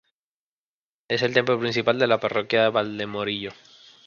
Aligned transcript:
Es 1.09 1.21
el 1.21 1.31
templo 1.35 1.59
principal 1.59 1.99
de 1.99 2.07
la 2.07 2.19
parroquia 2.19 2.63
de 2.63 2.69
Valdemorillo. 2.71 3.51